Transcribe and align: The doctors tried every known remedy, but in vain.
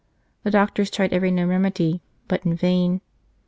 The 0.41 0.49
doctors 0.49 0.89
tried 0.89 1.13
every 1.13 1.29
known 1.29 1.49
remedy, 1.49 2.01
but 2.27 2.43
in 2.43 2.55
vain. 2.55 3.01